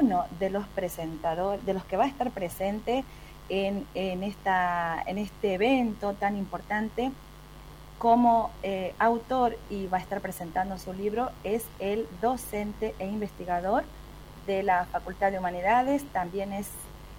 uno 0.00 0.26
de 0.38 0.50
los 0.50 0.66
presentadores, 0.68 1.64
de 1.66 1.74
los 1.74 1.84
que 1.84 1.96
va 1.96 2.04
a 2.04 2.08
estar 2.08 2.30
presente 2.30 3.04
en, 3.48 3.86
este 3.94 5.54
evento 5.54 6.14
tan 6.14 6.36
importante 6.36 7.10
como 7.98 8.50
eh, 8.62 8.94
autor 8.98 9.56
y 9.70 9.86
va 9.86 9.98
a 9.98 10.00
estar 10.00 10.20
presentando 10.20 10.78
su 10.78 10.92
libro 10.92 11.30
es 11.42 11.64
el 11.80 12.06
docente 12.20 12.94
e 12.98 13.06
investigador 13.06 13.84
de 14.46 14.62
la 14.62 14.84
Facultad 14.86 15.32
de 15.32 15.38
Humanidades, 15.38 16.04
también 16.12 16.52
es 16.52 16.68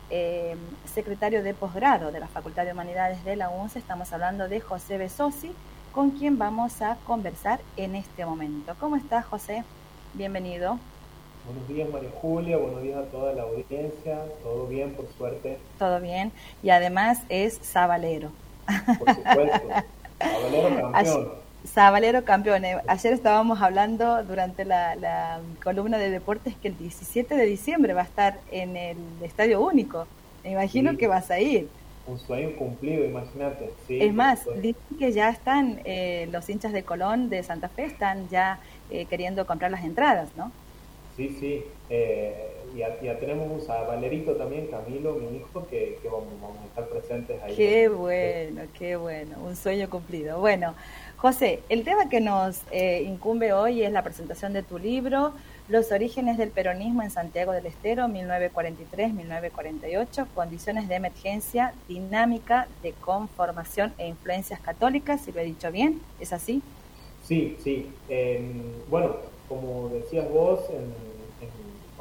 eh, 0.10 0.56
secretario 0.86 1.44
de 1.44 1.54
posgrado 1.54 2.12
de 2.12 2.20
la 2.20 2.28
Facultad 2.28 2.66
de 2.66 2.72
Humanidades 2.72 3.24
de 3.26 3.36
la 3.36 3.50
UNCE, 3.50 3.80
estamos 3.80 4.12
hablando 4.14 4.48
de 4.48 4.62
José 4.62 4.98
Besosi, 4.98 5.52
con 5.92 6.12
quien 6.12 6.38
vamos 6.38 6.82
a 6.82 6.96
conversar 7.06 7.60
en 7.76 7.96
este 7.96 8.26
momento. 8.26 8.76
¿Cómo 8.80 8.96
estás, 8.96 9.26
José? 9.26 9.64
Bienvenido. 10.14 10.80
Buenos 11.46 11.68
días, 11.68 11.90
María 11.90 12.10
Julia. 12.22 12.58
Buenos 12.58 12.82
días 12.84 12.98
a 12.98 13.04
toda 13.06 13.34
la 13.34 13.44
audiencia. 13.44 14.20
Todo 14.44 14.68
bien, 14.68 14.94
por 14.94 15.08
suerte. 15.18 15.58
Todo 15.78 16.00
bien. 16.00 16.32
Y 16.62 16.70
además 16.70 17.22
es 17.30 17.60
sabalero. 17.62 18.32
Por 19.00 19.16
supuesto. 19.16 19.68
sabalero 20.20 20.82
campeón. 20.92 21.32
Sabalero 21.66 22.24
campeón. 22.24 22.66
Eh, 22.66 22.78
ayer 22.88 23.14
estábamos 23.14 23.62
hablando 23.62 24.24
durante 24.24 24.66
la, 24.66 25.40
columna 25.64 25.98
de 25.98 26.10
deportes 26.10 26.56
que 26.56 26.70
el 26.70 26.78
17 26.78 27.36
de 27.36 27.46
diciembre 27.46 27.94
va 27.94 28.02
a 28.02 28.06
estar 28.06 28.40
en 28.52 28.78
el 28.78 28.98
Estadio 29.22 29.62
Único. 29.62 30.08
Me 30.44 30.52
imagino 30.52 30.98
que 30.98 31.08
vas 31.08 31.32
a 31.32 31.40
ir. 31.40 31.68
Un 32.08 32.18
sueño 32.18 32.56
cumplido, 32.58 33.06
imagínate. 33.06 33.72
es 33.88 34.14
más, 34.14 34.46
dicen 34.62 34.98
que 34.98 35.12
ya 35.12 35.30
están 35.30 35.80
eh, 35.84 36.28
los 36.32 36.50
hinchas 36.50 36.74
de 36.74 36.82
Colón 36.84 37.30
de 37.30 37.44
Santa 37.44 37.70
Fe, 37.70 37.86
están 37.86 38.30
ya 38.30 38.60
eh, 38.90 39.06
queriendo 39.06 39.46
comprar 39.46 39.70
las 39.70 39.84
entradas, 39.84 40.30
¿no? 40.36 40.52
Sí, 41.20 41.36
sí. 41.38 41.62
Eh, 41.90 42.54
ya, 42.78 42.98
tenemos 43.20 43.52
un 43.52 43.60
Valerito 43.68 44.38
también, 44.38 44.68
Camilo, 44.68 45.16
mi 45.16 45.36
hijo, 45.36 45.68
que, 45.68 46.00
vamos, 46.06 46.30
a 46.62 46.66
estar 46.66 46.88
presentes 46.88 47.44
ahí. 47.44 47.58
Qué 47.58 47.90
bueno, 47.90 48.62
qué 48.78 48.96
bueno. 48.96 49.36
Un 49.44 49.58
sueño 49.58 49.90
cumplido. 49.90 50.40
Bueno, 50.40 50.76
José, 51.18 51.60
el 51.68 51.84
tema 51.84 52.08
que 52.08 52.22
nos 52.22 52.62
eh, 52.72 53.04
incumbe 53.06 53.52
hoy 53.52 53.84
es 53.84 53.92
la 53.92 54.02
presentación 54.02 54.54
de 54.54 54.64
tu 54.64 54.80
libro, 54.80 55.34
Los 55.68 55.92
orígenes 55.92 56.38
del 56.38 56.52
peronismo 56.52 57.02
en 57.02 57.12
Santiago 57.12 57.52
del 57.52 57.66
Estero, 57.66 58.06
1943-1948, 58.06 60.26
condiciones 60.34 60.88
de 60.88 60.96
emergencia, 60.96 61.74
dinámica 61.90 62.70
de 62.82 62.94
conformación 62.94 63.94
e 63.98 64.08
influencias 64.08 64.62
católicas, 64.62 65.20
si 65.20 65.34
lo 65.34 65.42
he 65.42 65.44
dicho 65.44 65.70
bien, 65.70 66.00
¿es 66.22 66.32
así? 66.32 66.62
Sí, 67.26 67.58
sí. 67.62 67.92
bueno, 68.90 69.18
como 69.50 69.90
decías 69.90 70.32
vos, 70.32 70.62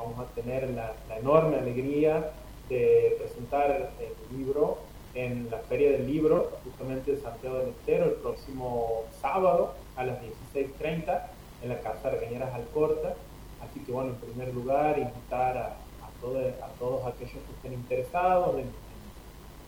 vamos 0.08 0.26
a 0.26 0.34
tener 0.34 0.70
la, 0.70 0.94
enorme 1.18 1.56
alegría 1.56 2.30
de 2.68 3.16
presentar 3.18 3.92
el 4.00 4.38
libro 4.38 4.78
en 5.14 5.50
la 5.50 5.58
Feria 5.58 5.90
del 5.92 6.06
Libro, 6.06 6.52
justamente 6.64 7.12
de 7.12 7.20
Santiago 7.20 7.58
del 7.58 7.68
Estero, 7.70 8.04
el 8.04 8.12
próximo 8.12 9.04
sábado 9.20 9.74
a 9.96 10.04
las 10.04 10.18
16.30 10.54 11.22
en 11.62 11.68
la 11.70 11.80
Casa 11.80 12.10
de 12.10 12.20
Reñeras 12.20 12.54
Alcorta. 12.54 13.14
Así 13.60 13.80
que, 13.80 13.90
bueno, 13.90 14.10
en 14.10 14.16
primer 14.16 14.54
lugar, 14.54 14.98
invitar 14.98 15.56
a, 15.56 15.66
a 15.66 16.68
todos 16.78 17.06
aquellos 17.06 17.32
que 17.32 17.52
estén 17.56 17.72
interesados 17.72 18.58
en, 18.58 18.70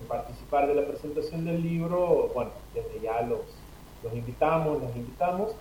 participar 0.09 0.67
de 0.67 0.75
la 0.75 0.87
presentación 0.87 1.45
del 1.45 1.63
libro. 1.63 2.31
Bueno, 2.35 2.53
desde 2.75 3.01
ya 3.03 3.21
los, 3.23 3.41
los 4.03 4.13
invitamos, 4.15 4.81
los 4.81 4.97
invitamos. 4.97 5.53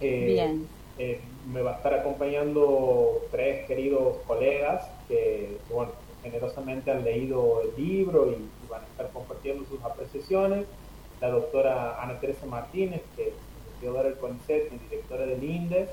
Eh, 0.00 0.24
Bien. 0.26 0.66
Eh, 0.98 1.20
me 1.50 1.62
va 1.62 1.72
a 1.72 1.76
estar 1.76 1.94
acompañando 1.94 3.22
tres 3.30 3.66
queridos 3.66 4.18
colegas 4.26 4.86
que, 5.08 5.56
bueno, 5.70 5.92
generosamente 6.22 6.90
han 6.90 7.02
leído 7.04 7.62
el 7.62 7.82
libro 7.82 8.30
y, 8.30 8.48
van 8.68 8.82
a 8.82 8.86
estar 8.86 9.10
compartiendo 9.10 9.64
sus 9.66 9.82
apreciaciones. 9.82 10.64
La 11.20 11.28
doctora 11.28 12.02
Ana 12.02 12.18
Teresa 12.20 12.46
Martínez, 12.46 13.02
que 13.16 13.28
es 13.28 13.34
investigadora 13.58 14.08
del 14.08 14.18
CONICET 14.18 14.72
y 14.72 14.78
directora 14.78 15.26
del 15.26 15.44
INDES. 15.44 15.90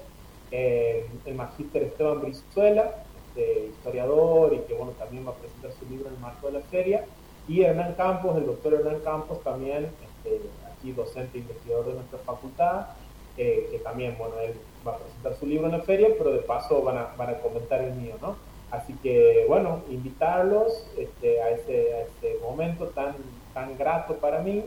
Eh, 0.51 1.05
el 1.25 1.35
magíster 1.35 1.83
Esteban 1.83 2.21
Brizuela, 2.21 3.03
este, 3.27 3.67
historiador 3.67 4.53
y 4.53 4.59
que 4.59 4.73
bueno, 4.73 4.93
también 4.93 5.25
va 5.27 5.31
a 5.31 5.35
presentar 5.35 5.71
su 5.73 5.85
libro 5.89 6.07
en 6.07 6.15
el 6.15 6.19
marco 6.19 6.47
de 6.47 6.53
la 6.53 6.61
feria. 6.61 7.05
Y 7.47 7.61
Hernán 7.61 7.95
Campos, 7.95 8.37
el 8.37 8.45
doctor 8.45 8.75
Hernán 8.75 8.99
Campos, 9.01 9.43
también 9.43 9.85
este, 9.85 10.41
aquí 10.71 10.91
docente 10.91 11.37
e 11.37 11.41
investigador 11.41 11.87
de 11.87 11.93
nuestra 11.95 12.19
facultad, 12.19 12.87
que 13.35 13.81
también, 13.83 14.17
bueno, 14.17 14.35
él 14.39 14.53
va 14.85 14.93
a 14.93 14.97
presentar 14.97 15.35
su 15.35 15.45
libro 15.45 15.65
en 15.67 15.73
la 15.73 15.81
feria, 15.81 16.09
pero 16.17 16.31
de 16.31 16.39
paso 16.39 16.81
van 16.81 16.97
a, 16.97 17.07
van 17.17 17.29
a 17.29 17.39
comentar 17.39 17.81
el 17.81 17.93
mío, 17.93 18.15
¿no? 18.21 18.35
Así 18.71 18.93
que, 19.01 19.45
bueno, 19.47 19.81
invitarlos 19.89 20.85
este, 20.97 21.41
a, 21.41 21.49
ese, 21.49 21.93
a 21.93 22.01
ese 22.01 22.37
momento 22.41 22.87
tan, 22.87 23.15
tan 23.53 23.77
grato 23.77 24.15
para 24.15 24.41
mí, 24.41 24.63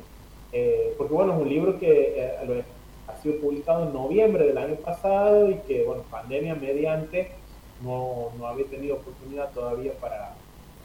eh, 0.53 0.95
porque, 0.99 1.15
bueno, 1.15 1.35
es 1.35 1.41
un 1.41 1.49
libro 1.49 1.79
que 1.79 2.15
eh, 2.17 2.65
ha 3.07 3.17
sido 3.23 3.41
publicado 3.41 3.85
en 3.85 3.93
noviembre 3.93 4.47
del 4.47 4.59
año 4.59 4.75
pasado 4.77 5.51
y 5.51 5.57
que, 5.59 5.85
bueno, 5.85 6.03
pandemia 6.11 6.55
mediante, 6.55 7.31
no, 7.83 8.31
no 8.39 8.47
había 8.47 8.67
tenido 8.67 8.97
oportunidad 8.97 9.51
todavía 9.51 9.93
para, 10.01 10.35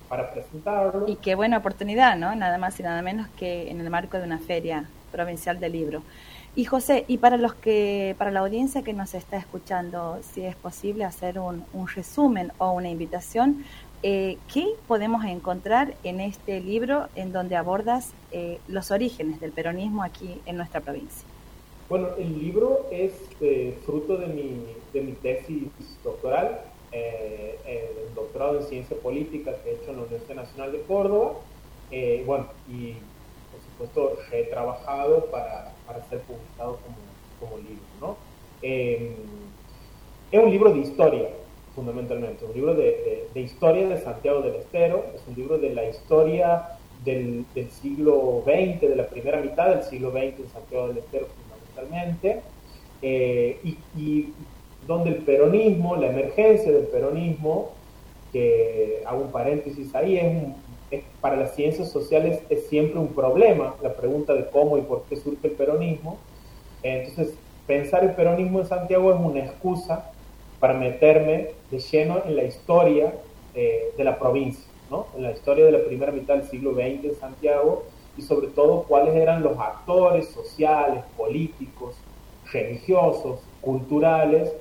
para 0.10 0.32
presentarlo. 0.32 1.08
Y 1.08 1.16
qué 1.16 1.36
buena 1.36 1.58
oportunidad, 1.58 2.18
¿no? 2.18 2.36
Nada 2.36 2.58
más 2.58 2.80
y 2.80 2.84
nada 2.84 3.02
menos 3.02 3.28
que 3.30 3.70
en 3.70 3.82
el 3.82 3.90
marco 3.90 4.18
de 4.18 4.24
una 4.24 4.40
feria 4.40 4.90
provincial 5.12 5.60
de 5.60 5.70
libro. 5.70 6.04
Y 6.58 6.66
José, 6.66 7.06
y 7.08 7.20
para 7.20 7.38
los 7.38 7.54
que, 7.54 8.16
para 8.18 8.32
la 8.32 8.40
audiencia 8.40 8.82
que 8.82 8.92
nos 8.92 9.14
está 9.14 9.38
escuchando, 9.38 10.18
si 10.24 10.44
es 10.44 10.56
posible 10.56 11.04
hacer 11.04 11.38
un, 11.38 11.64
resumen 11.96 12.52
o 12.58 12.72
una 12.72 12.90
invitación, 12.90 13.64
eh, 14.02 14.40
¿qué 14.52 14.66
podemos 14.88 15.24
encontrar 15.24 15.94
en 16.04 16.20
este 16.20 16.60
libro 16.60 17.10
en 17.16 17.32
donde 17.32 17.56
abordas 17.56 18.12
eh, 18.32 18.58
los 18.68 18.90
orígenes 18.90 19.40
del 19.40 19.52
peronismo 19.52 20.02
aquí 20.02 20.42
en 20.48 20.58
nuestra 20.58 20.82
provincia? 20.82 21.28
Bueno, 21.90 22.08
el 22.18 22.40
libro 22.40 22.88
es 22.90 23.12
eh, 23.40 23.78
fruto 23.86 24.18
de 24.18 24.26
mi, 24.26 24.66
de 24.94 25.02
mi 25.02 25.12
tesis 25.12 25.62
doctoral, 26.04 26.62
doctorado 28.16 28.62
en 28.62 28.66
ciencia 28.66 28.98
política 28.98 29.52
que 29.64 29.70
he 29.70 29.74
hecho 29.76 29.92
en 29.92 29.98
la 29.98 30.02
Universidad 30.02 30.38
Nacional 30.38 30.72
de 30.72 30.82
Córdoba. 30.82 31.34
bueno, 32.26 32.48
y 32.68 32.96
por 33.58 33.88
supuesto 33.88 34.20
he 34.32 34.44
trabajado 34.44 35.26
para 35.26 35.74
para 35.88 36.04
ser 36.10 36.20
publicado 36.22 36.78
como, 37.40 37.58
libro. 37.58 37.84
¿no? 38.02 38.18
Em, 38.62 39.14
es 40.32 40.44
un 40.44 40.52
libro 40.52 40.74
de 40.74 40.80
historia, 40.80 41.30
fundamentalmente, 41.74 42.44
un 42.46 42.54
libro 42.54 42.76
de, 42.76 43.30
historia 43.36 43.88
de 43.88 44.02
Santiago 44.02 44.42
del 44.42 44.56
Estero, 44.56 45.06
es 45.16 45.22
un 45.28 45.36
libro 45.36 45.58
de 45.58 45.74
la 45.74 45.86
historia 45.86 46.78
del, 47.06 47.46
siglo 47.82 48.44
XX, 48.44 48.82
de 48.82 48.96
la 48.96 49.08
primera 49.08 49.40
mitad 49.40 49.70
del 49.70 49.84
siglo 49.84 50.12
XX 50.12 50.40
en 50.40 50.50
Santiago 50.52 50.88
del 50.90 50.98
Estero 50.98 51.28
fundamentalmente, 51.28 52.42
eh, 53.02 53.60
y, 53.96 54.34
donde 54.86 55.10
el 55.10 55.18
peronismo, 55.18 55.98
la 55.98 56.08
emergencia 56.08 56.72
del 56.72 56.88
peronismo, 56.88 57.72
que 58.32 59.04
hago 59.06 59.22
un 59.22 59.32
paréntesis 59.32 59.94
ahí, 59.94 60.18
es 60.18 60.24
un, 60.24 60.56
para 61.22 61.36
las 61.36 61.56
ciencias 61.56 61.90
sociales 61.90 62.42
es 62.50 62.68
siempre 62.68 63.00
un 63.00 63.10
problema, 63.10 63.76
la 63.82 63.94
pregunta 63.94 64.34
de 64.34 64.50
cómo 64.50 64.78
y 64.78 64.82
por 64.82 65.04
qué 65.04 65.18
surge 65.18 65.48
el 65.48 65.54
peronismo. 65.54 66.18
Entonces, 66.84 67.36
pensar 67.66 68.04
el 68.04 68.12
peronismo 68.12 68.60
en 68.60 68.68
Santiago 68.68 69.14
es 69.14 69.20
una 69.20 69.40
excusa 69.40 70.12
para 70.60 70.74
meterme 70.74 71.52
de 71.70 71.80
lleno 71.80 72.22
en 72.26 72.36
la 72.36 72.44
historia 72.44 73.14
eh, 73.54 73.92
de 73.98 74.04
la 74.04 74.18
provincia, 74.18 74.66
¿no? 74.90 75.08
en 75.16 75.24
la 75.24 75.32
historia 75.32 75.66
de 75.66 75.72
la 75.72 75.84
primera 75.84 76.12
mitad 76.12 76.36
del 76.36 76.48
siglo 76.48 76.74
XX 76.74 77.04
en 77.04 77.16
Santiago 77.20 77.84
y 78.18 78.22
sobre 78.22 78.48
todo 78.48 78.84
cuáles 78.84 79.16
eran 79.16 79.44
los 79.44 79.58
actores 79.60 80.30
sociales, 80.30 81.04
políticos, 81.16 81.96
religiosos, 82.52 83.40
culturales 83.62 84.54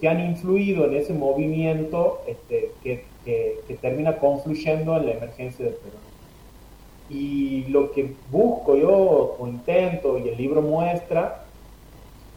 que 0.00 0.08
han 0.08 0.20
influido 0.20 0.86
en 0.86 0.94
ese 0.94 1.12
movimiento 1.12 2.22
este, 2.26 2.72
que 2.82 3.04
que, 3.26 3.76
termina 3.80 4.16
confluyendo 4.16 4.96
en 4.96 5.06
la 5.06 5.12
emergencia 5.12 5.64
del 5.64 5.74
peronismo. 5.74 6.06
Y 7.10 7.64
lo 7.68 7.92
que 7.92 8.14
busco 8.30 8.76
yo, 8.76 9.36
o 9.38 9.46
intento, 9.46 10.18
y 10.18 10.28
el 10.28 10.36
libro 10.36 10.62
muestra, 10.62 11.44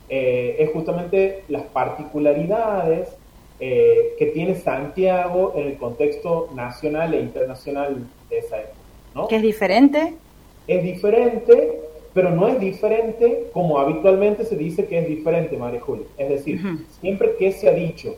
eh, 0.10 0.58
es 0.60 0.72
justamente 0.72 1.44
las 1.48 1.64
particularidades 1.64 3.10
eh, 3.60 4.16
que 4.18 4.28
tiene 4.28 4.56
Santiago 4.56 5.54
en 5.56 5.68
el 5.68 5.78
contexto 5.78 6.50
nacional 6.56 7.14
e 7.14 7.22
internacional 7.22 8.08
de 8.30 8.38
esa 8.40 8.58
época. 8.58 8.76
¿no? 9.16 9.28
¿Que 9.28 9.38
es 9.38 9.42
diferente? 9.42 10.14
Es 10.68 10.84
diferente, 10.84 11.80
pero 12.14 12.32
no 12.32 12.48
es 12.48 12.60
diferente 12.60 13.50
como 13.54 13.80
habitualmente 13.80 14.46
se 14.46 14.56
dice 14.56 14.86
que 14.86 15.00
es 15.00 15.08
diferente, 15.08 15.58
María 15.58 15.82
Julia. 15.82 16.06
Es 16.18 16.30
decir, 16.30 16.60
siempre 17.02 17.36
que 17.38 17.52
se 17.52 17.70
ha 17.70 17.74
dicho 17.74 18.16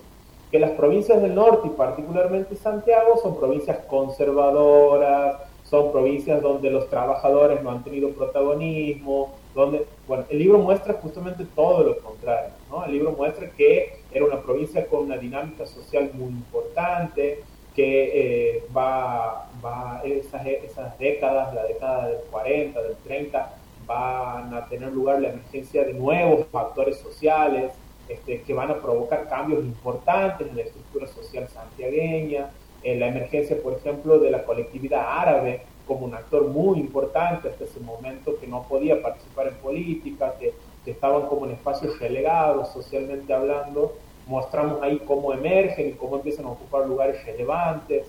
que 0.51 0.59
las 0.59 0.71
provincias 0.71 1.21
del 1.21 1.33
norte 1.33 1.67
y 1.67 1.71
particularmente 1.71 2.55
Santiago 2.55 3.17
son 3.21 3.37
provincias 3.37 3.79
conservadoras, 3.87 5.37
son 5.63 5.93
provincias 5.93 6.41
donde 6.41 6.69
los 6.69 6.89
trabajadores 6.89 7.63
no 7.63 7.71
han 7.71 7.83
tenido 7.83 8.09
protagonismo, 8.09 9.33
donde, 9.55 9.85
bueno, 10.05 10.25
el 10.29 10.39
libro 10.39 10.57
muestra 10.59 10.95
justamente 10.95 11.45
todo 11.55 11.83
lo 11.83 11.97
contrario, 11.99 12.49
¿no? 12.69 12.83
El 12.83 12.91
libro 12.91 13.13
muestra 13.13 13.49
que 13.51 14.01
era 14.11 14.25
una 14.25 14.41
provincia 14.41 14.85
con 14.87 15.05
una 15.05 15.17
dinámica 15.17 15.65
social 15.65 16.11
muy 16.13 16.29
importante, 16.29 17.43
que 17.73 18.55
eh, 18.55 18.63
va, 18.75 19.47
va 19.63 20.01
esas, 20.03 20.45
esas 20.45 20.99
décadas, 20.99 21.53
la 21.53 21.63
década 21.63 22.09
del 22.09 22.17
40, 22.29 22.81
del 22.81 22.95
30, 23.05 23.55
van 23.87 24.53
a 24.53 24.65
tener 24.67 24.91
lugar 24.91 25.21
la 25.21 25.29
emergencia 25.29 25.85
de 25.85 25.93
nuevos 25.93 26.45
factores 26.51 26.97
sociales 26.97 27.71
este, 28.13 28.41
que 28.41 28.53
van 28.53 28.71
a 28.71 28.81
provocar 28.81 29.29
cambios 29.29 29.63
importantes 29.63 30.47
en 30.47 30.55
la 30.55 30.63
estructura 30.63 31.07
social 31.07 31.47
santiagueña, 31.47 32.51
en 32.83 32.99
la 32.99 33.07
emergencia, 33.07 33.57
por 33.61 33.73
ejemplo, 33.73 34.19
de 34.19 34.31
la 34.31 34.43
colectividad 34.43 35.03
árabe 35.19 35.61
como 35.87 36.05
un 36.05 36.15
actor 36.15 36.47
muy 36.47 36.79
importante 36.79 37.49
hasta 37.49 37.63
ese 37.63 37.79
momento 37.79 38.37
que 38.39 38.47
no 38.47 38.63
podía 38.63 39.01
participar 39.01 39.47
en 39.47 39.55
política, 39.55 40.35
que, 40.39 40.53
que 40.83 40.91
estaban 40.91 41.27
como 41.27 41.45
en 41.45 41.51
espacios 41.51 41.99
relegados 41.99 42.69
socialmente 42.69 43.33
hablando, 43.33 43.93
mostramos 44.27 44.81
ahí 44.81 44.99
cómo 45.05 45.33
emergen 45.33 45.89
y 45.89 45.91
cómo 45.93 46.17
empiezan 46.17 46.45
a 46.45 46.51
ocupar 46.51 46.87
lugares 46.87 47.23
relevantes, 47.25 48.07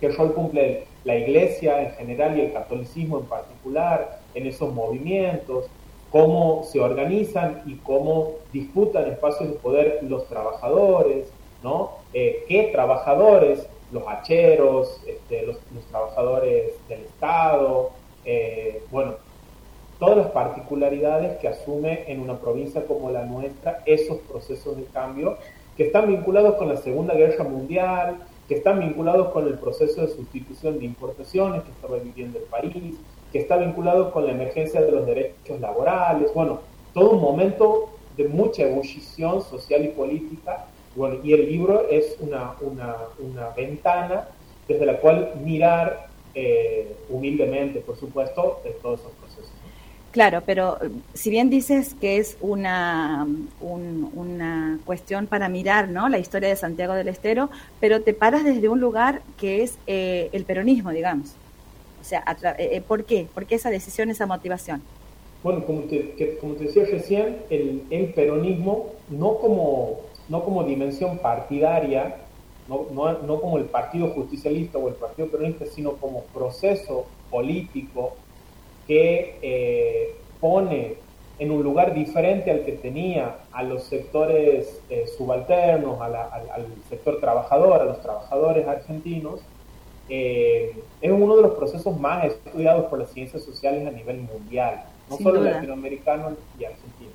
qué 0.00 0.08
rol 0.08 0.32
cumple 0.32 0.86
la 1.04 1.16
iglesia 1.16 1.82
en 1.82 1.92
general 1.92 2.38
y 2.38 2.42
el 2.42 2.52
catolicismo 2.52 3.18
en 3.18 3.26
particular 3.26 4.20
en 4.34 4.46
esos 4.46 4.72
movimientos, 4.72 5.66
cómo 6.10 6.64
se 6.64 6.80
organizan 6.80 7.62
y 7.66 7.76
cómo 7.76 8.34
disputan 8.52 9.06
espacios 9.10 9.50
de 9.50 9.54
poder 9.56 10.00
los 10.02 10.26
trabajadores, 10.26 11.28
¿no? 11.62 11.92
Eh, 12.12 12.44
¿Qué 12.48 12.70
trabajadores? 12.72 13.66
Los 13.92 14.04
hacheros, 14.06 15.00
este, 15.06 15.46
los, 15.46 15.58
trabajadores 15.90 16.74
del 16.88 17.00
Estado, 17.00 17.90
eh, 18.24 18.82
bueno, 18.90 19.14
todas 19.98 20.16
las 20.16 20.26
particularidades 20.28 21.38
que 21.38 21.48
asume 21.48 22.04
en 22.06 22.20
una 22.20 22.38
provincia 22.38 22.84
como 22.86 23.10
la 23.10 23.24
nuestra 23.24 23.82
esos 23.86 24.18
procesos 24.18 24.76
de 24.76 24.84
cambio 24.84 25.36
que 25.76 25.86
están 25.86 26.08
vinculados 26.08 26.56
con 26.56 26.68
la 26.68 26.76
Segunda 26.76 27.14
Guerra 27.14 27.44
Mundial, 27.44 28.18
que 28.48 28.54
están 28.56 28.80
vinculados 28.80 29.28
con 29.28 29.46
el 29.46 29.58
proceso 29.58 30.00
de 30.02 30.08
sustitución 30.08 30.78
de 30.78 30.84
importaciones 30.84 31.62
que 31.62 31.70
estaba 31.70 31.96
viviendo 31.98 32.38
el 32.38 32.44
país, 32.44 32.96
que 33.32 33.38
está 33.38 33.56
vinculado 33.56 34.12
con 34.12 34.26
la 34.26 34.32
emergencia 34.32 34.80
de 34.80 34.90
los 34.90 35.06
derechos 35.06 35.60
laborales, 35.60 36.32
bueno, 36.34 36.60
todo 36.92 37.10
un 37.10 37.20
momento 37.20 37.90
de 38.16 38.28
mucha 38.28 38.62
ebullición 38.62 39.42
social 39.42 39.84
y 39.84 39.88
política, 39.88 40.66
bueno, 40.96 41.18
y 41.22 41.32
el 41.32 41.48
libro 41.48 41.88
es 41.88 42.16
una, 42.20 42.54
una, 42.60 42.96
una 43.18 43.50
ventana 43.50 44.28
desde 44.66 44.86
la 44.86 44.98
cual 44.98 45.32
mirar 45.44 46.08
eh, 46.34 46.96
humildemente, 47.08 47.80
por 47.80 47.96
supuesto, 47.98 48.60
todos 48.82 49.00
esos 49.00 49.12
procesos. 49.12 49.50
Claro, 50.12 50.42
pero 50.44 50.78
eh, 50.82 50.90
si 51.14 51.30
bien 51.30 51.50
dices 51.50 51.94
que 52.00 52.18
es 52.18 52.36
una, 52.40 53.26
una 53.60 54.78
cuestión 54.84 55.26
para 55.26 55.48
mirar 55.48 55.88
¿no? 55.88 56.08
la 56.08 56.18
historia 56.18 56.48
de 56.48 56.56
Santiago 56.56 56.94
del 56.94 57.08
Estero, 57.08 57.50
pero 57.78 58.02
te 58.02 58.12
paras 58.12 58.44
desde 58.44 58.68
un 58.68 58.80
lugar 58.80 59.22
que 59.38 59.62
es 59.62 59.78
eh, 59.86 60.28
el 60.32 60.44
peronismo, 60.44 60.90
digamos. 60.90 61.34
O 62.00 62.04
sea, 62.04 62.24
eh, 62.58 62.80
¿por 62.86 63.04
qué? 63.04 63.26
¿Por 63.32 63.46
qué 63.46 63.56
esa 63.56 63.70
decisión, 63.70 64.10
esa 64.10 64.26
motivación? 64.26 64.82
Bueno, 65.42 65.64
como 65.64 65.82
te, 65.82 66.38
como 66.40 66.54
te 66.54 66.64
decía 66.64 66.84
recién, 66.84 67.38
el, 67.50 67.84
el, 67.90 68.12
peronismo 68.12 68.90
no 69.08 69.38
como, 69.38 70.00
no 70.28 70.44
como 70.44 70.64
dimensión 70.64 71.18
partidaria, 71.18 72.16
no, 72.68 72.86
no, 72.92 73.12
no 73.22 73.40
como 73.40 73.58
el 73.58 73.64
Partido 73.64 74.08
Justicialista 74.08 74.78
o 74.78 74.88
el 74.88 74.94
Partido 74.94 75.28
Peronista, 75.28 75.66
sino 75.66 75.92
como 75.92 76.24
proceso 76.24 77.06
político 77.30 78.14
que 78.86 79.38
eh, 79.42 80.14
pone 80.40 80.96
en 81.38 81.50
un 81.50 81.62
lugar 81.62 81.94
diferente 81.94 82.50
al 82.50 82.64
que 82.64 82.72
tenía 82.72 83.38
a 83.52 83.62
los 83.62 83.84
sectores 83.84 84.82
eh, 84.90 85.06
subalternos, 85.16 85.98
al, 86.00 86.66
sector 86.90 87.18
trabajador, 87.18 87.80
a 87.80 87.84
los 87.84 88.02
trabajadores 88.02 88.68
argentinos, 88.68 89.40
eh, 90.10 90.74
es 91.00 91.12
uno 91.12 91.36
de 91.36 91.42
los 91.42 91.52
procesos 91.52 91.98
más 91.98 92.24
estudiados 92.24 92.86
por 92.86 92.98
las 92.98 93.10
ciencias 93.10 93.44
sociales 93.44 93.86
a 93.86 93.92
nivel 93.92 94.18
mundial, 94.18 94.84
no 95.08 95.16
solo 95.16 95.40
latinoamericano 95.40 96.36
y 96.58 96.64
argentino. 96.64 97.10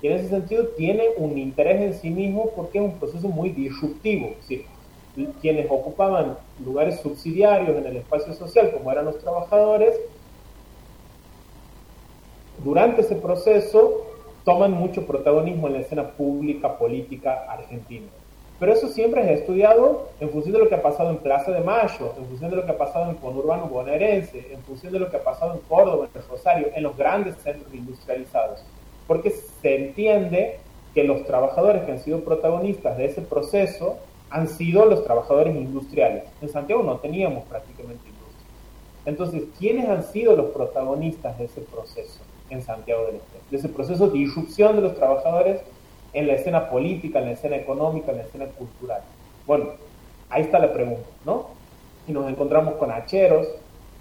Y 0.00 0.06
en 0.06 0.12
ese 0.12 0.28
sentido 0.28 0.68
tiene 0.68 1.08
un 1.16 1.36
interés 1.36 1.80
en 1.82 1.94
sí 1.94 2.10
mismo 2.10 2.50
porque 2.54 2.78
es 2.78 2.84
un 2.84 2.92
proceso 2.98 3.28
muy 3.28 3.50
disruptivo. 3.50 4.34
quienes 5.40 5.66
ocupaban 5.68 6.38
lugares 6.64 7.00
subsidiarios 7.00 7.76
en 7.76 7.86
el 7.86 7.96
espacio 7.96 8.32
social, 8.34 8.70
como 8.70 8.92
eran 8.92 9.06
los 9.06 9.18
trabajadores, 9.18 9.98
durante 12.62 13.00
ese 13.00 13.16
proceso 13.16 14.06
toman 14.44 14.72
mucho 14.72 15.06
protagonismo 15.06 15.66
en 15.66 15.72
la 15.72 15.80
escena 15.80 16.10
pública 16.12 16.78
política 16.78 17.46
argentina. 17.48 18.06
Pero 18.58 18.72
eso 18.72 18.88
siempre 18.88 19.22
es 19.22 19.40
estudiado 19.40 20.08
en 20.18 20.30
función 20.30 20.54
de 20.54 20.58
lo 20.58 20.68
que 20.68 20.74
ha 20.74 20.82
pasado 20.82 21.10
en 21.10 21.18
Plaza 21.18 21.52
de 21.52 21.60
Mayo, 21.60 22.14
en 22.18 22.26
función 22.26 22.50
de 22.50 22.56
lo 22.56 22.64
que 22.64 22.72
ha 22.72 22.78
pasado 22.78 23.08
en 23.08 23.16
conurbano 23.16 23.68
bonaerense, 23.68 24.52
en 24.52 24.60
función 24.62 24.92
de 24.92 24.98
lo 24.98 25.10
que 25.10 25.16
ha 25.16 25.22
pasado 25.22 25.54
en 25.54 25.60
Córdoba, 25.60 26.08
en 26.12 26.22
Rosario, 26.28 26.68
en 26.74 26.82
los 26.82 26.96
grandes 26.96 27.36
centros 27.36 27.72
industrializados. 27.72 28.64
Porque 29.06 29.30
se 29.30 29.76
entiende 29.76 30.58
que 30.92 31.04
los 31.04 31.24
trabajadores 31.24 31.84
que 31.84 31.92
han 31.92 32.00
sido 32.00 32.20
protagonistas 32.20 32.98
de 32.98 33.06
ese 33.06 33.22
proceso 33.22 33.98
han 34.30 34.48
sido 34.48 34.84
los 34.84 35.04
trabajadores 35.04 35.54
industriales. 35.54 36.24
En 36.42 36.48
Santiago 36.48 36.82
no 36.82 36.96
teníamos 36.98 37.44
prácticamente 37.44 38.08
industria. 38.08 38.46
Entonces, 39.06 39.44
¿quiénes 39.58 39.88
han 39.88 40.02
sido 40.02 40.36
los 40.36 40.50
protagonistas 40.50 41.38
de 41.38 41.44
ese 41.44 41.60
proceso? 41.60 42.20
en 42.50 42.62
Santiago 42.62 43.06
del 43.06 43.16
Estero, 43.16 43.44
de 43.50 43.56
ese 43.56 43.68
proceso 43.68 44.08
de 44.08 44.18
disrupción 44.18 44.76
de 44.76 44.82
los 44.82 44.94
trabajadores 44.94 45.60
en 46.12 46.26
la 46.26 46.34
escena 46.34 46.70
política, 46.70 47.18
en 47.18 47.26
la 47.26 47.32
escena 47.32 47.56
económica, 47.56 48.10
en 48.10 48.18
la 48.18 48.24
escena 48.24 48.46
cultural. 48.46 49.02
Bueno, 49.46 49.70
ahí 50.30 50.42
está 50.42 50.58
la 50.58 50.72
pregunta, 50.72 51.08
¿no? 51.24 51.48
Y 52.06 52.12
nos 52.12 52.28
encontramos 52.28 52.74
con 52.74 52.90
hacheros, 52.90 53.46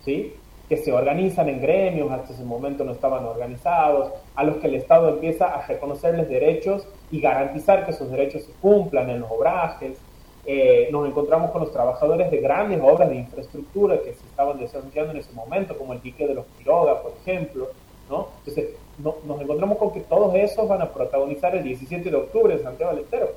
¿sí? 0.04 0.34
que 0.70 0.78
se 0.78 0.92
organizan 0.92 1.48
en 1.48 1.62
gremios, 1.62 2.12
hasta 2.12 2.34
ese 2.34 2.44
momento 2.44 2.84
no 2.84 2.92
estaban 2.92 3.26
organizados, 3.26 4.12
a 4.36 4.44
los 4.44 4.58
que 4.58 4.68
el 4.68 4.76
Estado 4.76 5.10
empieza 5.10 5.48
a 5.48 5.66
reconocerles 5.66 6.28
derechos 6.28 6.86
y 7.10 7.22
garantizar 7.22 7.86
que 7.86 7.92
esos 7.92 8.12
derechos 8.12 8.44
se 8.44 8.52
cumplan 8.62 9.10
en 9.10 9.22
los 9.22 9.32
obrajes. 9.32 9.98
Eh, 10.46 10.90
nos 10.92 11.08
encontramos 11.08 11.52
con 11.52 11.62
los 11.62 11.72
trabajadores 11.72 12.32
de 12.32 12.38
grandes 12.38 12.80
obras 12.82 13.10
de 13.10 13.16
infraestructura 13.16 13.98
que 14.00 14.14
se 14.14 14.26
estaban 14.26 14.60
desarrollando 14.60 15.12
en 15.12 15.18
ese 15.18 15.32
momento, 15.34 15.78
como 15.78 15.94
el 15.94 16.02
dique 16.02 16.28
de 16.28 16.36
los 16.36 16.46
Quiroga, 16.58 17.02
por 17.02 17.14
ejemplo, 17.22 17.70
¿no? 18.10 18.30
Entonces, 18.40 18.76
nos 18.98 19.42
encontramos 19.42 19.78
con 19.78 19.92
que 19.92 20.02
todos 20.02 20.34
esos 20.36 20.68
van 20.68 20.82
a 20.82 20.92
protagonizar 20.92 21.56
el 21.56 21.64
17 21.64 22.10
de 22.10 22.16
octubre 22.16 22.54
en 22.54 22.64
Santiago 22.64 22.94
del 22.94 23.04
Estero, 23.04 23.30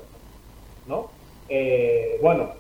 ¿no? 0.87 1.11
Eh, 1.49 2.19
bueno, 2.23 2.51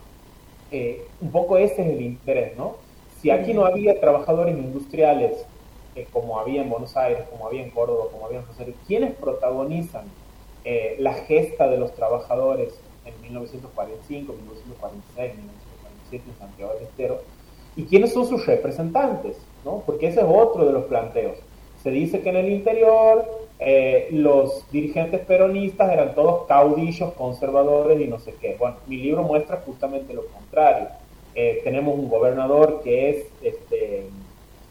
eh, 0.70 1.06
un 1.20 1.31
poco 1.31 1.56
ese 1.56 1.82
es 1.82 1.88
el 1.88 2.02
interés, 2.02 2.57
¿no? 2.57 2.76
Si 3.21 3.30
aquí 3.30 3.54
no 3.54 3.64
había 3.64 3.99
trabajadores 4.00 4.57
industriales 4.57 5.47
eh, 5.95 6.07
como 6.12 6.38
había 6.38 6.62
en 6.62 6.69
Buenos 6.69 6.97
Aires, 6.97 7.25
como 7.30 7.47
había 7.47 7.62
en 7.62 7.71
Córdoba, 7.71 8.07
como 8.12 8.26
había 8.26 8.40
en 8.40 8.47
Rosario, 8.47 8.75
¿quiénes 8.87 9.14
protagonizan 9.14 10.04
la 10.99 11.14
gesta 11.14 11.69
de 11.69 11.78
los 11.78 11.95
trabajadores 11.95 12.78
en 13.07 13.19
1945, 13.23 14.33
1946, 14.35 15.35
1947 15.35 16.25
en 16.28 16.38
Santiago 16.38 16.75
del 16.75 16.83
Estero? 16.83 17.23
¿Y 17.76 17.85
quiénes 17.85 18.12
son 18.12 18.26
sus 18.26 18.45
representantes? 18.45 19.38
¿no? 19.64 19.83
Porque 19.87 20.09
ese 20.09 20.21
es 20.21 20.26
otro 20.28 20.66
de 20.66 20.73
los 20.73 20.85
planteos 20.85 21.38
se 21.82 21.90
dice 21.90 22.20
que 22.20 22.28
en 22.30 22.37
el 22.37 22.50
interior 22.50 23.25
eh, 23.58 24.08
los 24.12 24.70
dirigentes 24.70 25.20
peronistas 25.20 25.92
eran 25.92 26.14
todos 26.14 26.46
caudillos, 26.46 27.12
conservadores 27.14 28.00
y 28.00 28.06
no 28.06 28.18
sé 28.18 28.34
qué. 28.40 28.56
Bueno, 28.58 28.76
mi 28.87 28.96
libro 28.96 29.22
muestra 29.22 29.62
justamente 29.64 30.14
lo 30.14 30.26
contrario. 30.26 30.88
Eh, 31.34 31.60
tenemos 31.62 31.99
un 31.99 32.08
gobernador 32.08 32.80
que 32.82 33.10
es 33.10 33.26
este, 33.42 34.06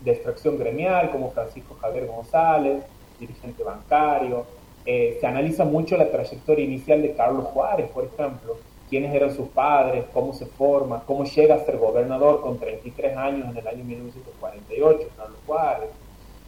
de 0.03 0.11
extracción 0.11 0.57
gremial, 0.57 1.11
como 1.11 1.31
Francisco 1.31 1.77
Javier 1.79 2.07
González, 2.07 2.83
dirigente 3.19 3.63
bancario. 3.63 4.45
Eh, 4.85 5.17
se 5.19 5.27
analiza 5.27 5.65
mucho 5.65 5.97
la 5.97 6.09
trayectoria 6.09 6.65
inicial 6.65 7.01
de 7.01 7.13
Carlos 7.13 7.45
Juárez, 7.45 7.89
por 7.91 8.05
ejemplo, 8.05 8.57
quiénes 8.89 9.13
eran 9.13 9.35
sus 9.35 9.49
padres, 9.49 10.05
cómo 10.13 10.33
se 10.33 10.45
forma, 10.45 11.03
cómo 11.05 11.25
llega 11.25 11.55
a 11.55 11.65
ser 11.65 11.77
gobernador 11.77 12.41
con 12.41 12.57
33 12.57 13.15
años 13.15 13.49
en 13.49 13.57
el 13.57 13.67
año 13.67 13.83
1948, 13.83 15.09
Carlos 15.15 15.37
Juárez. 15.45 15.89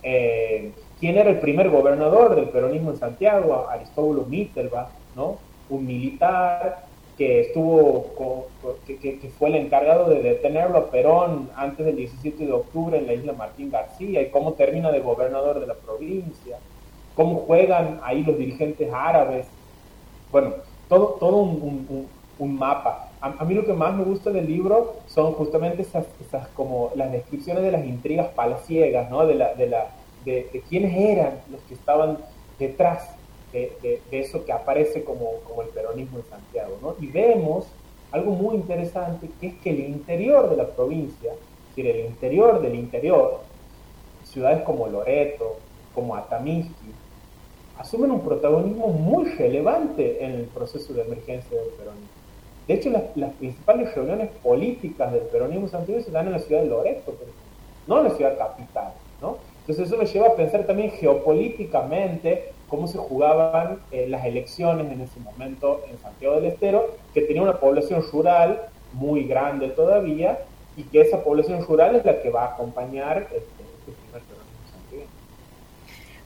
Eh, 0.03 0.71
¿Quién 0.99 1.17
era 1.17 1.29
el 1.29 1.39
primer 1.39 1.69
gobernador 1.69 2.35
del 2.35 2.49
peronismo 2.49 2.91
en 2.91 2.97
Santiago? 2.97 3.67
Aristóbulo 3.69 4.25
Mittelbach, 4.25 4.89
¿no? 5.15 5.37
Un 5.69 5.85
militar 5.85 6.85
que 7.17 7.41
estuvo, 7.41 8.47
que, 8.87 9.31
fue 9.37 9.49
el 9.49 9.55
encargado 9.55 10.09
de 10.09 10.23
detenerlo 10.23 10.77
a 10.79 10.89
Perón 10.89 11.49
antes 11.55 11.85
del 11.85 11.95
17 11.95 12.45
de 12.47 12.51
octubre 12.51 12.97
en 12.97 13.05
la 13.05 13.13
isla 13.13 13.33
Martín 13.33 13.69
García 13.69 14.21
y 14.21 14.29
cómo 14.29 14.53
termina 14.53 14.91
de 14.91 15.01
gobernador 15.01 15.59
de 15.59 15.67
la 15.67 15.75
provincia, 15.75 16.57
cómo 17.15 17.41
juegan 17.41 17.99
ahí 18.03 18.23
los 18.23 18.37
dirigentes 18.37 18.89
árabes, 18.91 19.45
bueno, 20.31 20.53
todo, 20.89 21.17
todo 21.19 21.37
un, 21.37 22.09
mapa. 22.57 23.10
A, 23.21 23.45
mí 23.45 23.53
lo 23.53 23.65
que 23.65 23.73
más 23.73 23.95
me 23.95 24.03
gusta 24.03 24.31
del 24.31 24.47
libro 24.47 24.95
son 25.05 25.33
justamente 25.33 25.83
esas, 25.83 26.07
como 26.55 26.91
las 26.95 27.11
descripciones 27.11 27.61
de 27.61 27.71
las 27.71 27.85
intrigas 27.85 28.29
palaciegas, 28.29 29.11
¿no? 29.11 29.27
De 29.27 29.35
la, 29.35 29.53
de, 30.25 30.63
quiénes 30.67 30.97
eran 30.97 31.39
los 31.51 31.61
que 31.61 31.75
estaban 31.75 32.17
detrás 32.57 33.15
de, 33.53 34.01
eso 34.09 34.43
que 34.43 34.51
aparece 34.51 35.03
como, 35.03 35.33
como, 35.47 35.61
el 35.61 35.69
peronismo 35.69 36.17
en 36.17 36.25
Santiago. 36.25 36.77
¿no? 36.81 36.95
Y 36.99 37.07
vemos 37.11 37.67
algo 38.11 38.31
muy 38.31 38.55
interesante, 38.55 39.29
que 39.39 39.47
es 39.47 39.53
que 39.55 39.69
el 39.69 39.81
interior 39.81 40.49
de 40.49 40.57
la 40.57 40.67
provincia, 40.67 41.33
es 41.33 41.75
decir, 41.75 41.87
el 41.87 42.05
interior 42.07 42.59
del 42.59 42.75
interior, 42.75 43.41
ciudades 44.23 44.63
como 44.63 44.87
Loreto, 44.87 45.57
como 45.93 46.15
Atamisqui, 46.15 46.91
asumen 47.77 48.11
un 48.11 48.21
protagonismo 48.21 48.87
muy 48.87 49.25
relevante 49.25 50.23
en 50.23 50.31
el 50.31 50.45
proceso 50.45 50.93
de 50.93 51.01
emergencia 51.03 51.57
del 51.57 51.69
peronismo. 51.69 52.20
De 52.67 52.75
hecho, 52.75 52.89
las, 52.89 53.33
principales 53.33 53.93
reuniones 53.95 54.29
políticas 54.43 55.11
del 55.11 55.23
peronismo 55.23 55.67
santiago 55.67 56.01
se 56.01 56.11
dan 56.11 56.27
en 56.27 56.33
la 56.33 56.39
ciudad 56.39 56.61
de 56.61 56.67
Loreto, 56.67 57.13
no 57.87 57.99
en 57.99 58.03
la 58.05 58.09
ciudad 58.11 58.37
capital. 58.37 58.93
¿no? 59.21 59.37
Entonces 59.61 59.87
eso 59.87 59.97
me 59.97 60.05
lleva 60.05 60.27
a 60.27 60.35
pensar 60.35 60.65
también 60.65 60.91
geopolíticamente 60.91 62.51
cómo 62.67 62.87
se 62.87 62.97
jugaban 62.97 63.79
eh, 63.91 64.07
las 64.07 64.25
elecciones 64.25 64.91
en 64.91 65.01
ese 65.01 65.19
momento 65.19 65.81
en 65.91 65.99
Santiago 65.99 66.35
del 66.35 66.45
Estero, 66.45 66.95
que 67.13 67.21
tenía 67.21 67.41
una 67.41 67.59
población 67.59 68.01
rural 68.11 68.61
muy 68.93 69.25
grande 69.25 69.67
todavía, 69.69 70.39
y 70.77 70.83
que 70.83 71.01
esa 71.01 71.23
población 71.23 71.65
rural 71.65 71.95
es 71.95 72.05
la 72.05 72.21
que 72.21 72.29
va 72.29 72.45
a 72.45 72.53
acompañar 72.53 73.27
este, 73.33 73.60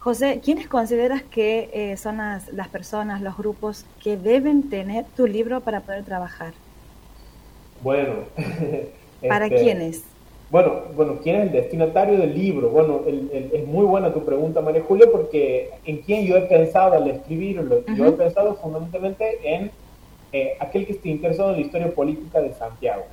José, 0.05 0.39
¿quiénes 0.45 0.67
consideras 0.67 1.23
que 1.23 1.71
eh, 1.73 1.97
son 1.97 2.17
las, 2.17 2.67
personas, 2.71 3.23
los 3.23 3.35
grupos 3.35 3.87
que 4.03 4.17
deben 4.17 4.69
tener 4.69 5.03
tu 5.17 5.25
libro 5.25 5.61
para 5.61 5.79
poder 5.79 6.03
trabajar? 6.03 6.53
Bueno. 7.81 8.13
¿Para 9.27 9.47
este, 9.47 9.63
quiénes? 9.63 10.03
Bueno, 10.51 10.73
bueno, 10.95 11.17
¿quién 11.23 11.37
es 11.37 11.41
el 11.47 11.51
destinatario 11.53 12.19
del 12.19 12.37
libro? 12.37 12.69
Bueno, 12.69 13.01
es 13.07 13.65
muy 13.65 13.83
buena 13.83 14.13
tu 14.13 14.23
pregunta, 14.23 14.61
María 14.61 14.83
Julia, 14.83 15.07
porque 15.11 15.71
en 15.85 15.97
quién 16.03 16.27
yo 16.27 16.37
he 16.37 16.41
pensado 16.41 16.93
al 16.93 17.09
escribirlo. 17.09 17.83
Yo 17.97 18.05
he 18.05 18.11
pensado 18.11 18.53
fundamentalmente 18.57 19.39
en 19.43 19.71
eh, 20.31 20.55
aquel 20.59 20.85
que 20.85 20.91
esté 20.91 21.09
interesado 21.09 21.49
en 21.49 21.55
la 21.55 21.61
historia 21.61 21.91
política 21.95 22.41
de 22.41 22.53
Santiago. 22.53 23.05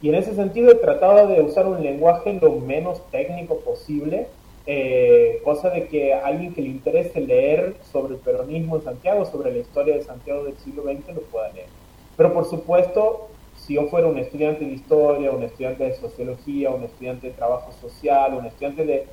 Y 0.00 0.10
en 0.10 0.14
ese 0.14 0.36
sentido 0.36 0.70
he 0.70 0.76
tratado 0.76 1.26
de 1.26 1.40
usar 1.42 1.66
un 1.66 1.82
lenguaje 1.82 2.38
lo 2.40 2.52
menos 2.60 3.02
técnico 3.10 3.56
posible 3.56 4.28
eh, 4.66 5.40
cosa 5.44 5.70
de 5.70 5.88
que 5.88 6.14
alguien 6.14 6.54
que 6.54 6.62
le 6.62 6.68
interese 6.68 7.20
leer 7.20 7.76
sobre 7.90 8.14
el 8.14 8.20
peronismo 8.20 8.76
en 8.76 8.82
Santiago, 8.82 9.24
sobre 9.24 9.50
la 9.52 9.58
historia 9.58 9.96
de 9.96 10.02
Santiago 10.02 10.44
del 10.44 10.56
siglo 10.58 10.84
XX, 10.84 11.14
lo 11.14 11.22
pueda 11.22 11.50
leer. 11.52 11.66
Pero 12.16 12.32
por 12.32 12.44
supuesto, 12.44 13.28
si 13.56 13.74
yo 13.74 13.86
fuera 13.88 14.06
un 14.06 14.18
estudiante 14.18 14.64
de 14.64 14.72
historia, 14.72 15.30
un 15.30 15.42
estudiante 15.42 15.84
de 15.84 15.94
sociología, 15.94 16.70
un 16.70 16.84
estudiante 16.84 17.28
de 17.28 17.32
trabajo 17.32 17.72
social, 17.80 18.34
un 18.34 18.46
estudiante 18.46 18.84
de, 18.84 19.06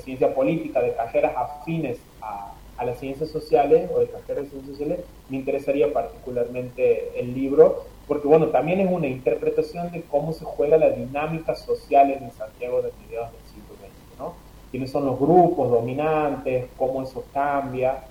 ciencia 0.00 0.34
política, 0.34 0.80
de 0.80 0.94
carreras 0.94 1.32
afines 1.36 1.98
a, 2.20 2.54
las 2.84 3.00
ciencias 3.00 3.30
sociales 3.30 3.90
o 3.92 3.98
de 3.98 4.06
carreras 4.06 4.44
de 4.44 4.50
ciencias 4.50 4.76
sociales, 4.76 5.00
me 5.28 5.38
interesaría 5.38 5.92
particularmente 5.92 7.18
el 7.18 7.34
libro, 7.34 7.84
porque 8.06 8.28
bueno, 8.28 8.48
también 8.48 8.80
es 8.80 8.90
una 8.90 9.08
interpretación 9.08 9.90
de 9.90 10.02
cómo 10.02 10.32
se 10.32 10.44
juega 10.44 10.76
la 10.76 10.90
dinámica 10.90 11.56
social 11.56 12.10
en 12.10 12.30
Santiago 12.30 12.80
de 12.82 12.92
mediados 13.04 13.32
del. 13.32 13.47
Quiénes 14.70 14.90
son 14.90 15.06
los 15.06 15.18
grupos 15.18 15.70
dominantes, 15.70 16.66
cómo 16.76 17.02
eso 17.02 17.24
cambia, 17.32 18.04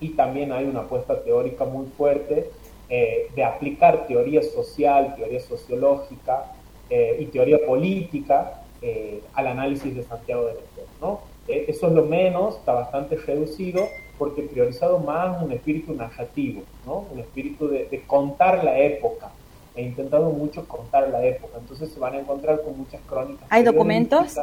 y 0.00 0.10
también 0.10 0.52
hay 0.52 0.64
una 0.64 0.80
apuesta 0.80 1.22
teórica 1.22 1.64
muy 1.64 1.86
fuerte 1.96 2.50
eh, 2.88 3.28
de 3.34 3.44
aplicar 3.44 4.06
teoría 4.06 4.42
social, 4.42 5.14
teoría 5.16 5.40
sociológica 5.40 6.52
eh, 6.90 7.16
y 7.20 7.26
teoría 7.26 7.58
política 7.64 8.62
eh, 8.82 9.22
al 9.34 9.46
análisis 9.48 9.94
de 9.94 10.02
Santiago 10.02 10.46
del 10.46 10.58
Estero. 10.58 10.86
¿no? 11.00 11.20
eso 11.48 11.86
es 11.86 11.92
lo 11.92 12.04
menos, 12.04 12.56
está 12.56 12.72
bastante 12.72 13.16
reducido, 13.16 13.86
porque 14.18 14.42
priorizado 14.42 14.98
más 14.98 15.40
un 15.42 15.52
espíritu 15.52 15.94
narrativo, 15.94 16.62
¿no? 16.84 17.06
un 17.12 17.20
espíritu 17.20 17.68
de, 17.68 17.86
de 17.86 18.02
contar 18.02 18.64
la 18.64 18.78
época, 18.78 19.30
he 19.76 19.82
intentado 19.82 20.30
mucho 20.30 20.66
contar 20.66 21.08
la 21.08 21.24
época, 21.24 21.58
entonces 21.58 21.90
se 21.90 22.00
van 22.00 22.14
a 22.14 22.18
encontrar 22.18 22.62
con 22.62 22.76
muchas 22.78 23.00
crónicas. 23.06 23.46
¿Hay 23.50 23.62
documentos? 23.62 24.38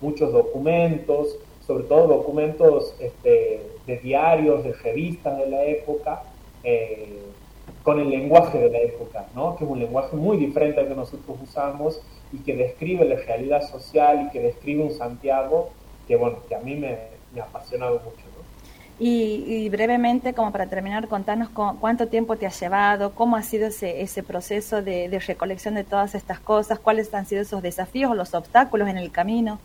Muchos 0.00 0.32
documentos, 0.32 1.36
sobre 1.66 1.84
todo 1.84 2.06
documentos 2.06 2.94
este, 2.98 3.60
de 3.86 3.98
diarios, 3.98 4.64
de 4.64 4.72
revistas 4.72 5.38
de 5.38 5.50
la 5.50 5.64
época, 5.64 6.22
eh, 6.64 7.18
con 7.82 8.00
el 8.00 8.10
lenguaje 8.10 8.58
de 8.58 8.70
la 8.70 8.78
época, 8.78 9.26
¿no? 9.34 9.56
que 9.56 9.64
es 9.64 9.70
un 9.70 9.78
lenguaje 9.78 10.16
muy 10.16 10.36
diferente 10.36 10.80
al 10.80 10.88
que 10.88 10.94
nosotros 10.94 11.36
usamos 11.42 12.00
y 12.32 12.38
que 12.38 12.56
describe 12.56 13.04
la 13.04 13.16
realidad 13.16 13.68
social 13.68 14.26
y 14.26 14.30
que 14.30 14.40
describe 14.40 14.82
un 14.82 14.92
Santiago 14.92 15.70
que, 16.06 16.16
bueno, 16.16 16.38
que 16.48 16.54
a 16.54 16.60
mí 16.60 16.74
me, 16.74 16.98
ha 17.38 17.44
apasionado 17.44 18.00
mucho. 18.00 18.24
Y, 19.00 19.68
brevemente, 19.68 20.34
como 20.34 20.50
para 20.50 20.66
terminar, 20.66 21.06
contanos 21.06 21.50
cuánto 21.50 22.08
tiempo 22.08 22.36
te 22.36 22.46
ha 22.46 22.50
llevado, 22.50 23.12
cómo 23.14 23.36
ha 23.36 23.42
sido 23.42 23.68
ese, 23.68 24.00
ese 24.00 24.24
proceso 24.24 24.82
de 24.82 25.22
recolección 25.24 25.74
de 25.74 25.84
todas 25.84 26.16
estas 26.16 26.40
cosas, 26.40 26.80
cuáles 26.80 27.14
han 27.14 27.24
sido 27.24 27.42
esos 27.42 27.62
desafíos 27.62 28.10
o 28.10 28.14
los 28.14 28.34
obstáculos 28.34 28.88
en 28.88 28.98
el 28.98 29.12
camino. 29.12 29.60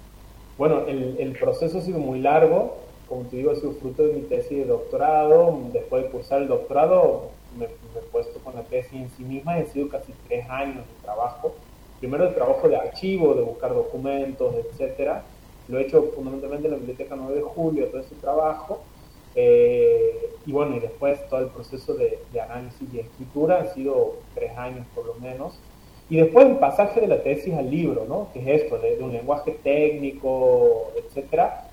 Bueno, 0.58 0.86
el, 0.88 1.18
el, 1.20 1.32
proceso 1.34 1.80
ha 1.80 1.82
sido 1.82 1.98
muy 1.98 2.20
largo, 2.20 2.76
como 3.10 3.24
te 3.24 3.38
digo, 3.38 3.52
ha 3.52 3.56
sido 3.56 3.74
fruto 3.74 4.04
de 4.04 4.14
mi 4.14 4.22
tesis 4.22 4.58
de 4.58 4.66
doctorado. 4.66 5.60
Después 5.72 6.04
de 6.04 6.10
cursar 6.10 6.42
el 6.44 6.48
doctorado, 6.48 7.30
me, 7.58 7.66
he 7.66 8.00
puesto 8.12 8.40
con 8.40 8.56
la 8.56 8.64
tesis 8.64 8.94
en 8.94 9.10
sí 9.18 9.24
misma 9.24 9.58
y 9.58 9.62
ha 9.62 9.66
sido 9.66 9.90
casi 9.90 10.14
tres 10.28 10.48
años 10.50 10.78
de 10.78 11.04
trabajo. 11.04 11.56
Primero 12.00 12.28
el 12.28 12.36
trabajo 12.36 12.68
de 12.68 12.76
archivo, 12.76 13.34
de 13.34 13.42
buscar 13.42 13.74
documentos, 13.74 14.54
etcétera. 14.56 15.24
Lo 15.68 15.80
he 15.80 15.84
hecho 15.84 16.12
fundamentalmente 16.16 16.68
en 16.68 16.74
la 16.74 16.78
Biblioteca 16.78 17.16
9 17.16 17.36
de 17.36 17.42
Julio, 17.42 17.88
todo 17.88 18.02
ese 18.02 18.16
trabajo. 18.16 18.84
Eh, 19.36 20.30
y 20.46 20.52
bueno, 20.52 20.76
y 20.76 20.80
después 20.80 21.28
todo 21.30 21.40
el 21.40 21.48
proceso 21.48 21.96
de, 21.96 22.20
de 22.32 22.42
análisis 22.42 22.94
y 22.94 23.00
escritura 23.00 23.62
han 23.62 23.74
sido 23.74 24.18
tres 24.36 24.56
años 24.58 24.86
por 24.94 25.06
lo 25.06 25.16
menos. 25.16 25.58
Y 26.10 26.18
después 26.18 26.46
el 26.46 26.58
pasaje 26.58 27.02
de 27.02 27.08
la 27.08 27.24
tesis 27.24 27.54
al 27.54 27.70
libro, 27.70 28.06
¿no? 28.08 28.28
que 28.34 28.40
es 28.40 28.64
esto, 28.64 28.78
de, 28.78 28.98
un 29.02 29.14
lenguaje 29.14 29.58
técnico, 29.64 30.92
etcétera, 30.98 31.68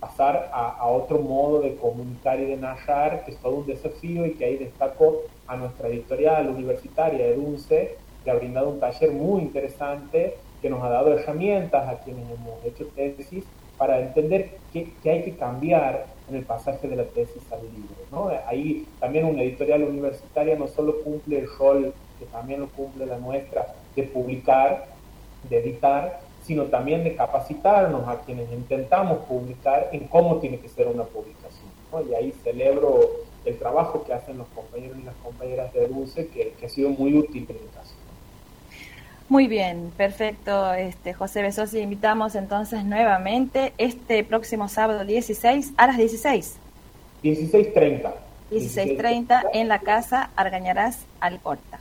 pasar 0.00 0.50
a, 0.52 0.86
otro 0.86 1.18
modo 1.18 1.60
de 1.60 1.74
comunicar 1.76 2.38
y 2.38 2.44
de 2.46 2.56
narrar, 2.56 3.24
que 3.24 3.32
es 3.32 3.38
todo 3.38 3.56
un 3.56 3.66
desafío 3.66 4.26
y 4.26 4.32
que 4.32 4.44
ahí 4.44 4.56
destaco 4.56 5.22
a 5.46 5.56
nuestra 5.56 5.88
editorial 5.88 6.48
universitaria, 6.48 7.26
Edunce, 7.26 7.96
que 8.24 8.30
ha 8.30 8.34
brindado 8.34 8.68
un 8.70 8.80
taller 8.80 9.12
muy 9.12 9.42
interesante, 9.42 10.36
que 10.62 10.70
nos 10.70 10.82
ha 10.82 10.88
dado 10.88 11.12
herramientas 11.12 11.88
a 11.88 11.98
quienes 12.02 12.24
hemos 12.30 12.64
hecho 12.64 12.86
tesis 12.94 13.44
para 13.78 14.00
entender 14.00 14.50
qué, 14.72 14.92
hay 15.04 15.22
que 15.22 15.36
cambiar 15.36 16.06
en 16.28 16.36
el 16.36 16.44
pasaje 16.44 16.88
de 16.88 16.96
la 16.96 17.04
tesis 17.04 17.42
al 17.52 17.62
libro. 17.62 17.96
¿no? 18.10 18.30
Ahí 18.46 18.86
también 19.00 19.26
una 19.26 19.42
editorial 19.42 19.84
universitaria 19.84 20.56
no 20.56 20.66
solo 20.66 21.02
cumple 21.02 21.40
el 21.40 21.48
rol 21.58 21.92
que 22.18 22.26
también 22.26 22.60
lo 22.60 22.68
cumple 22.68 23.06
la 23.06 23.18
nuestra, 23.18 23.74
de 23.94 24.02
publicar, 24.04 24.86
de 25.48 25.58
editar, 25.58 26.20
sino 26.46 26.64
también 26.64 27.02
de 27.02 27.16
capacitarnos 27.16 28.06
a 28.08 28.20
quienes 28.20 28.50
intentamos 28.52 29.18
publicar 29.26 29.88
en 29.92 30.06
cómo 30.06 30.36
tiene 30.36 30.58
que 30.58 30.68
ser 30.68 30.86
una 30.86 31.04
publicación. 31.04 31.66
Y 32.08 32.14
ahí 32.14 32.32
celebro 32.44 33.00
el 33.44 33.58
trabajo 33.58 34.04
que 34.04 34.12
hacen 34.12 34.38
los 34.38 34.46
compañeros 34.48 34.98
y 35.00 35.04
las 35.04 35.14
compañeras 35.16 35.72
de 35.72 35.88
Dulce, 35.88 36.28
que, 36.28 36.54
ha 36.64 36.68
sido 36.68 36.90
muy 36.90 37.16
útil 37.16 37.46
en 37.48 37.56
el 37.56 37.70
caso. 37.74 37.94
Muy 39.28 39.48
bien, 39.48 39.92
perfecto, 39.96 40.72
este, 40.74 41.14
José 41.14 41.42
Besosi. 41.42 41.80
Invitamos 41.80 42.34
entonces 42.34 42.84
nuevamente 42.84 43.72
este 43.78 44.22
próximo 44.22 44.68
sábado 44.68 45.04
16 45.04 45.72
a 45.76 45.86
las 45.88 45.96
16. 45.96 46.58
16.30. 47.24 48.12
16.30 48.52 49.42
en 49.52 49.68
la 49.68 49.80
casa 49.80 50.30
Argañarás 50.36 51.06
Alcorta. 51.18 51.80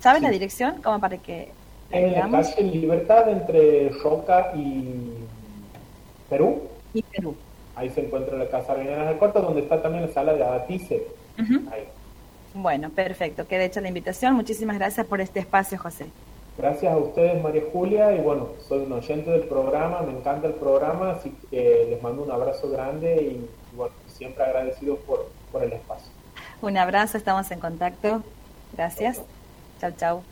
¿Sabes 0.00 0.22
la 0.22 0.30
dirección? 0.30 0.80
Como 0.82 1.00
para 1.00 1.18
que... 1.18 1.50
En 1.90 2.12
la 2.12 2.28
calle 2.30 2.62
Libertad 2.62 3.28
entre 3.30 3.88
Roca 4.02 4.52
y 4.54 5.14
Perú. 6.28 6.62
Y 6.92 7.02
Perú. 7.02 7.34
Ahí 7.74 7.88
se 7.90 8.04
encuentra 8.04 8.36
la 8.36 8.48
Casa 8.48 8.74
Reina 8.74 9.10
de 9.10 9.18
Corta, 9.18 9.40
donde 9.40 9.62
está 9.62 9.80
también 9.80 10.06
la 10.06 10.12
sala 10.12 10.34
de 10.34 10.44
Abatice. 10.44 11.06
Bueno, 12.54 12.90
perfecto. 12.90 13.46
Queda 13.46 13.64
hecha 13.64 13.80
la 13.80 13.88
invitación. 13.88 14.34
Muchísimas 14.34 14.78
gracias 14.78 15.06
por 15.06 15.20
este 15.20 15.40
espacio, 15.40 15.78
José. 15.78 16.06
Gracias 16.58 16.92
a 16.92 16.96
ustedes, 16.96 17.40
María 17.42 17.62
Julia. 17.72 18.14
Y 18.14 18.20
bueno, 18.20 18.48
soy 18.66 18.80
un 18.80 18.92
oyente 18.92 19.30
del 19.30 19.42
programa, 19.42 20.02
me 20.02 20.12
encanta 20.12 20.48
el 20.48 20.54
programa, 20.54 21.12
así 21.12 21.32
que 21.50 21.86
les 21.88 22.02
mando 22.02 22.24
un 22.24 22.30
abrazo 22.32 22.68
grande 22.68 23.14
y, 23.22 23.48
bueno, 23.76 23.94
siempre 24.08 24.42
agradecido 24.42 24.96
por, 24.96 25.28
por 25.52 25.62
el 25.62 25.72
espacio. 25.72 26.10
Un 26.60 26.76
abrazo, 26.76 27.16
estamos 27.16 27.50
en 27.52 27.60
contacto. 27.60 28.22
Gracias. 28.76 29.22
Chao, 29.77 29.91
chao. 29.97 30.27